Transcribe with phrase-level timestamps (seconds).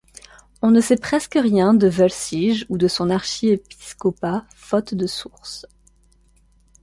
[0.63, 5.67] On ne sait presque rien de Wulfsige ou de son archiépiscopat, faute de sources.